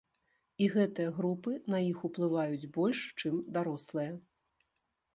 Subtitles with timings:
[0.63, 4.11] І гэтыя групы на іх уплываюць больш, чым дарослыя.